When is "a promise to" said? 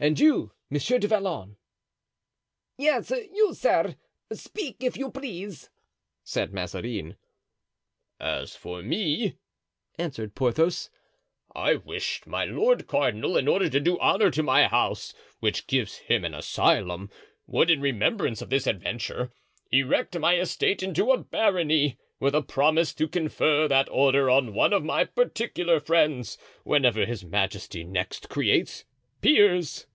22.34-23.08